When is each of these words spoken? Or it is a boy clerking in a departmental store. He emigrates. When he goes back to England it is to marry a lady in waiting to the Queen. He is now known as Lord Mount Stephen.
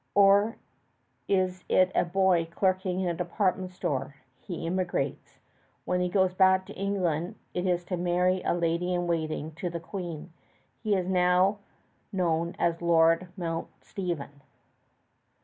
Or 0.15 0.55
it 1.27 1.35
is 1.37 1.63
a 1.69 2.03
boy 2.05 2.45
clerking 2.49 3.01
in 3.01 3.07
a 3.07 3.13
departmental 3.13 3.69
store. 3.75 4.15
He 4.39 4.65
emigrates. 4.65 5.37
When 5.85 6.01
he 6.01 6.09
goes 6.09 6.33
back 6.33 6.65
to 6.65 6.73
England 6.73 7.35
it 7.53 7.67
is 7.67 7.85
to 7.85 7.97
marry 7.97 8.41
a 8.41 8.55
lady 8.55 8.95
in 8.95 9.05
waiting 9.05 9.51
to 9.57 9.69
the 9.69 9.79
Queen. 9.79 10.33
He 10.81 10.95
is 10.95 11.07
now 11.07 11.59
known 12.11 12.55
as 12.57 12.81
Lord 12.81 13.27
Mount 13.37 13.67
Stephen. 13.83 14.41